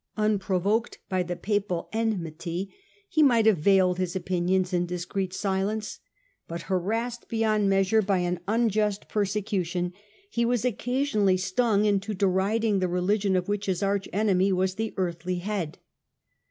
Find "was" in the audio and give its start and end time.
10.43-10.65, 14.51-14.73